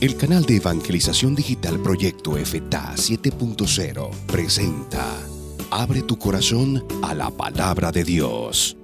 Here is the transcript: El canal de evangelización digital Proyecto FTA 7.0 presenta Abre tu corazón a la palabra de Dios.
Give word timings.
El 0.00 0.16
canal 0.16 0.46
de 0.46 0.56
evangelización 0.56 1.34
digital 1.34 1.78
Proyecto 1.78 2.32
FTA 2.32 2.94
7.0 2.96 4.10
presenta 4.26 5.04
Abre 5.70 6.00
tu 6.00 6.18
corazón 6.18 6.82
a 7.02 7.14
la 7.14 7.30
palabra 7.30 7.92
de 7.92 8.04
Dios. 8.04 8.79